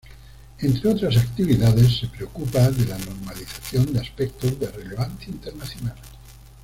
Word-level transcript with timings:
Entre 0.61 0.89
otras 0.89 1.15
actividades 1.15 1.97
se 1.99 2.07
preocupa 2.07 2.71
de 2.71 2.85
la 2.87 2.97
normalización 2.97 3.93
de 3.93 3.99
aspectos 3.99 4.59
de 4.59 4.71
relevancia 4.71 5.29
internacional. 5.31 5.95